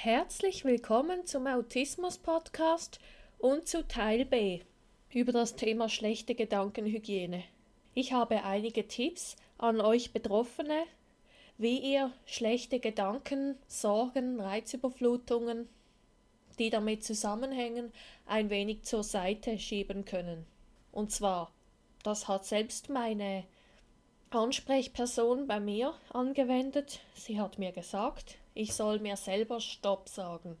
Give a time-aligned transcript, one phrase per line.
[0.00, 3.00] Herzlich willkommen zum Autismus-Podcast
[3.36, 4.60] und zu Teil B
[5.12, 7.42] über das Thema schlechte Gedankenhygiene.
[7.94, 10.84] Ich habe einige Tipps an euch Betroffene,
[11.56, 15.68] wie ihr schlechte Gedanken, Sorgen, Reizüberflutungen,
[16.60, 17.90] die damit zusammenhängen,
[18.24, 20.46] ein wenig zur Seite schieben können.
[20.92, 21.50] Und zwar,
[22.04, 23.42] das hat selbst meine
[24.30, 27.00] Ansprechperson bei mir angewendet.
[27.14, 30.56] Sie hat mir gesagt, ich soll mir selber Stopp sagen.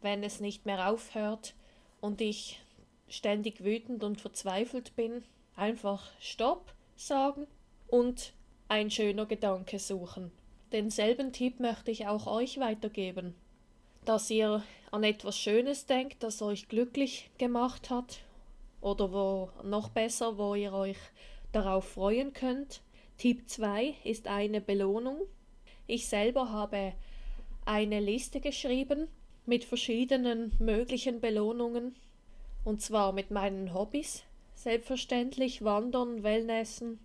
[0.00, 1.54] Wenn es nicht mehr aufhört
[2.00, 2.60] und ich
[3.08, 5.24] ständig wütend und verzweifelt bin,
[5.56, 7.46] einfach Stopp sagen
[7.88, 8.32] und
[8.68, 10.30] ein schöner Gedanke suchen.
[10.72, 13.34] Denselben Tipp möchte ich auch euch weitergeben,
[14.04, 18.20] dass ihr an etwas Schönes denkt, das euch glücklich gemacht hat
[18.80, 20.98] oder wo noch besser, wo ihr euch
[21.52, 22.82] darauf freuen könnt.
[23.16, 25.22] Tipp 2 ist eine Belohnung.
[25.86, 26.92] Ich selber habe
[27.64, 29.08] eine Liste geschrieben
[29.46, 31.96] mit verschiedenen möglichen Belohnungen
[32.64, 34.22] und zwar mit meinen Hobbys,
[34.54, 36.98] selbstverständlich Wandern, Wellnessen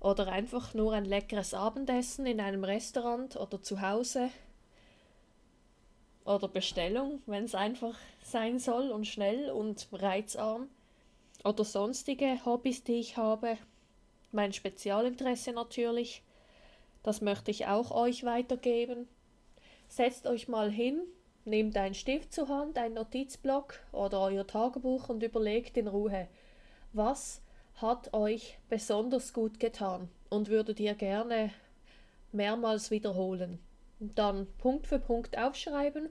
[0.00, 4.30] oder einfach nur ein leckeres Abendessen in einem Restaurant oder zu Hause
[6.24, 10.68] oder Bestellung, wenn es einfach sein soll und schnell und reizarm
[11.44, 13.58] oder sonstige Hobbys, die ich habe.
[14.30, 16.22] Mein Spezialinteresse natürlich.
[17.02, 19.08] Das möchte ich auch euch weitergeben.
[19.88, 21.02] Setzt euch mal hin,
[21.44, 26.28] nehmt einen Stift zur Hand, einen Notizblock oder euer Tagebuch und überlegt in Ruhe,
[26.92, 27.42] was
[27.76, 31.50] hat euch besonders gut getan und würdet ihr gerne
[32.30, 33.58] mehrmals wiederholen.
[33.98, 36.08] Dann Punkt für Punkt aufschreiben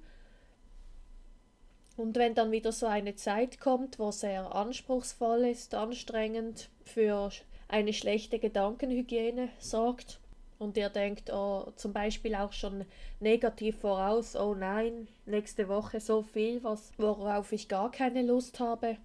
[2.02, 7.30] und wenn dann wieder so eine Zeit kommt, wo sehr anspruchsvoll ist, anstrengend, für
[7.68, 10.20] eine schlechte Gedankenhygiene sorgt
[10.58, 12.86] und ihr denkt oh, zum Beispiel auch schon
[13.20, 18.98] negativ voraus, oh nein, nächste Woche so viel, was, worauf ich gar keine Lust habe,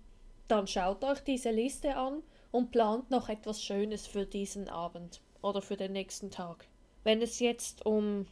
[0.48, 5.60] dann schaut euch diese Liste an und plant noch etwas Schönes für diesen Abend oder
[5.60, 6.66] für den nächsten Tag.
[7.04, 8.26] Wenn es jetzt um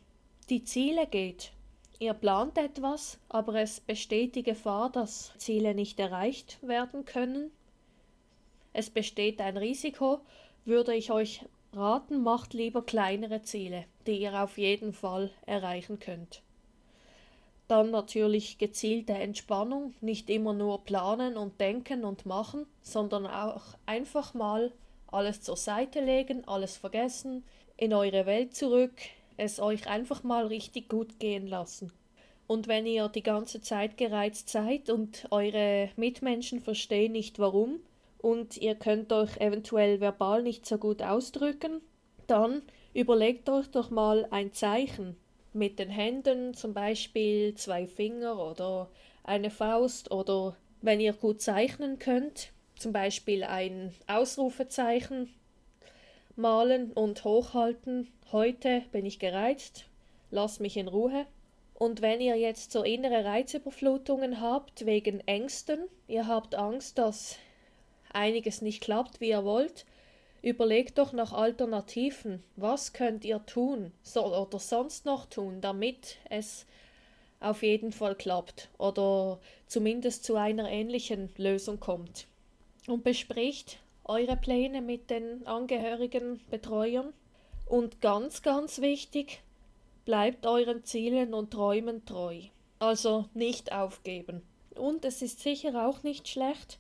[0.49, 1.53] die Ziele geht,
[2.01, 7.53] Ihr plant etwas, aber es besteht die Gefahr, dass Ziele nicht erreicht werden können.
[8.73, 10.21] Es besteht ein Risiko,
[10.65, 16.43] würde ich euch raten, macht lieber kleinere Ziele, die ihr auf jeden Fall erreichen könnt.
[17.69, 24.35] Dann natürlich gezielte Entspannung, nicht immer nur planen und denken und machen, sondern auch einfach
[24.35, 24.73] mal
[25.07, 27.45] alles zur Seite legen, alles vergessen,
[27.77, 28.93] in eure Welt zurück,
[29.37, 31.93] es euch einfach mal richtig gut gehen lassen.
[32.47, 37.81] Und wenn ihr die ganze Zeit gereizt seid und eure Mitmenschen verstehen nicht warum
[38.19, 41.81] und ihr könnt euch eventuell verbal nicht so gut ausdrücken,
[42.27, 42.63] dann
[42.93, 45.17] überlegt euch doch mal ein Zeichen
[45.53, 48.91] mit den Händen, zum Beispiel zwei Finger oder
[49.23, 55.31] eine Faust oder wenn ihr gut zeichnen könnt, zum Beispiel ein Ausrufezeichen
[56.37, 58.11] malen und hochhalten.
[58.33, 59.87] Heute bin ich gereizt,
[60.31, 61.27] lass mich in Ruhe.
[61.75, 67.37] Und wenn ihr jetzt so innere Reizüberflutungen habt wegen Ängsten, ihr habt Angst, dass
[68.13, 69.85] einiges nicht klappt, wie ihr wollt,
[70.43, 72.43] überlegt doch nach Alternativen.
[72.57, 76.67] Was könnt ihr tun so, oder sonst noch tun, damit es
[77.41, 82.27] auf jeden Fall klappt oder zumindest zu einer ähnlichen Lösung kommt.
[82.87, 87.13] Und bespricht eure Pläne mit den Angehörigen, Betreuern.
[87.67, 89.43] Und ganz, ganz wichtig,
[90.05, 92.41] bleibt euren Zielen und Träumen treu.
[92.79, 94.43] Also nicht aufgeben.
[94.77, 96.79] Und es ist sicher auch nicht schlecht,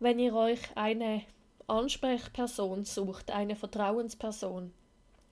[0.00, 1.22] wenn ihr euch eine
[1.68, 4.72] Ansprechperson sucht, eine Vertrauensperson,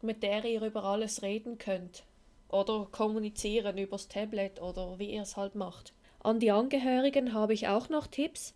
[0.02, 2.04] mit der ihr über alles reden könnt
[2.48, 5.92] oder kommunizieren übers Tablet oder wie ihr es halt macht.
[6.20, 8.54] An die Angehörigen habe ich auch noch Tipps.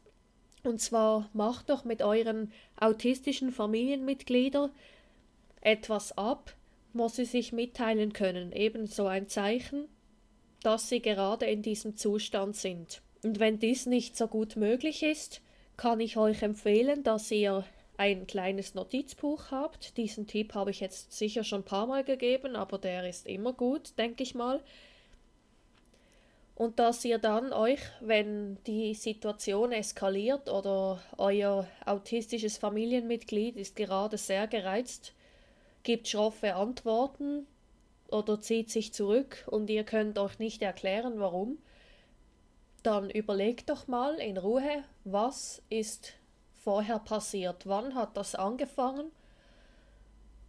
[0.64, 4.70] Und zwar macht doch mit euren autistischen Familienmitgliedern
[5.60, 6.54] etwas ab,
[6.92, 9.88] wo sie sich mitteilen können, ebenso ein Zeichen,
[10.62, 13.02] dass sie gerade in diesem Zustand sind.
[13.22, 15.40] Und wenn dies nicht so gut möglich ist,
[15.76, 17.64] kann ich euch empfehlen, dass ihr
[17.96, 19.96] ein kleines Notizbuch habt.
[19.96, 23.52] Diesen Tipp habe ich jetzt sicher schon ein paar Mal gegeben, aber der ist immer
[23.52, 24.62] gut, denke ich mal
[26.58, 34.18] und dass ihr dann euch, wenn die Situation eskaliert oder euer autistisches Familienmitglied ist gerade
[34.18, 35.14] sehr gereizt,
[35.84, 37.46] gibt schroffe Antworten
[38.10, 41.58] oder zieht sich zurück und ihr könnt euch nicht erklären, warum,
[42.82, 46.14] dann überlegt doch mal in Ruhe, was ist
[46.56, 49.12] vorher passiert, wann hat das angefangen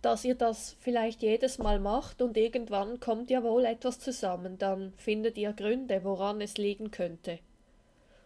[0.02, 4.94] dass ihr das vielleicht jedes Mal macht und irgendwann kommt ja wohl etwas zusammen, dann
[4.96, 7.40] findet ihr Gründe, woran es liegen könnte.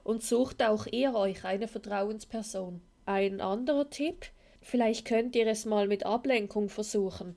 [0.03, 2.81] Und sucht auch ihr euch eine Vertrauensperson.
[3.05, 4.27] Ein anderer Tipp,
[4.61, 7.35] vielleicht könnt ihr es mal mit Ablenkung versuchen.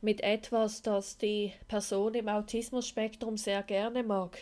[0.00, 4.38] Mit etwas, das die Person im Autismus-Spektrum sehr gerne mag.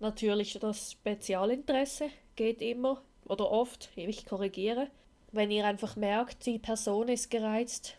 [0.00, 4.88] Natürlich das Spezialinteresse geht immer oder oft, ich korrigiere,
[5.34, 7.96] wenn ihr einfach merkt, die Person ist gereizt,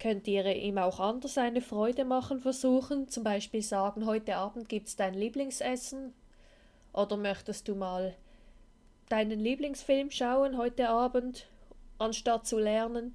[0.00, 3.08] könnt ihr ihm auch anders eine Freude machen versuchen.
[3.08, 6.12] Zum Beispiel sagen, heute Abend gibt es dein Lieblingsessen.
[6.92, 8.14] Oder möchtest du mal
[9.08, 11.46] deinen Lieblingsfilm schauen heute Abend,
[11.98, 13.14] anstatt zu lernen?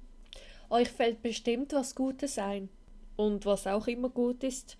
[0.70, 2.68] Euch fällt bestimmt was Gutes ein.
[3.16, 4.76] Und was auch immer gut ist,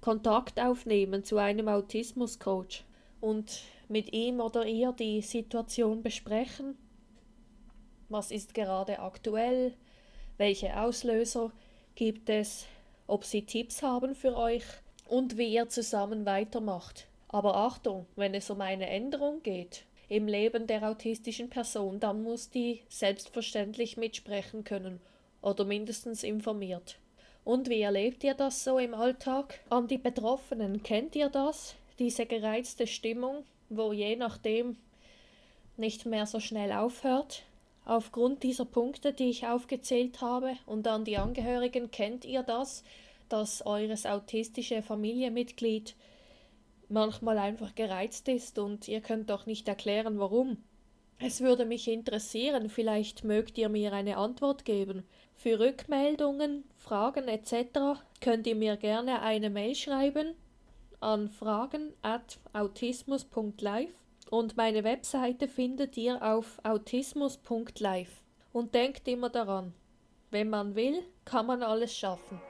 [0.00, 2.84] Kontakt aufnehmen zu einem Autismuscoach
[3.20, 6.76] und mit ihm oder ihr die Situation besprechen
[8.08, 9.74] was ist gerade aktuell,
[10.36, 11.52] welche Auslöser
[11.94, 12.66] gibt es,
[13.06, 14.64] ob sie Tipps haben für euch
[15.08, 17.06] und wie ihr zusammen weitermacht.
[17.28, 22.48] Aber Achtung, wenn es um eine Änderung geht im Leben der autistischen Person, dann muss
[22.48, 25.00] die selbstverständlich mitsprechen können
[25.42, 26.98] oder mindestens informiert.
[27.44, 29.60] Und wie erlebt ihr das so im Alltag?
[29.70, 31.74] An die Betroffenen, kennt ihr das?
[31.98, 34.76] Diese gereizte Stimmung, wo je nachdem
[35.76, 37.44] nicht mehr so schnell aufhört?
[37.88, 42.84] Aufgrund dieser Punkte, die ich aufgezählt habe, und an die Angehörigen kennt ihr das,
[43.30, 45.96] dass eures autistische Familienmitglied
[46.90, 50.58] manchmal einfach gereizt ist und ihr könnt doch nicht erklären, warum.
[51.18, 55.02] Es würde mich interessieren, vielleicht mögt ihr mir eine Antwort geben.
[55.34, 58.02] Für Rückmeldungen, Fragen etc.
[58.20, 60.34] könnt ihr mir gerne eine Mail schreiben
[61.00, 63.94] an fragen at autismus.live
[64.30, 68.22] und meine Webseite findet ihr auf autismus.live.
[68.52, 69.74] Und denkt immer daran,
[70.30, 72.40] wenn man will, kann man alles schaffen.